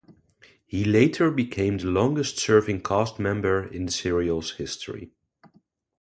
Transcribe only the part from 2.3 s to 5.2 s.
serving cast member in the serial's history.